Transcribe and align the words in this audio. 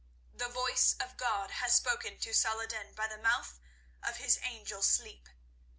The 0.33 0.49
voice 0.49 0.95
of 0.99 1.15
God 1.15 1.51
has 1.51 1.75
spoken 1.75 2.17
to 2.21 2.33
Salah 2.33 2.63
ed 2.63 2.69
din 2.71 2.93
by 2.95 3.05
the 3.07 3.19
mouth 3.19 3.59
of 4.01 4.17
his 4.17 4.39
angel 4.41 4.81
Sleep. 4.81 5.29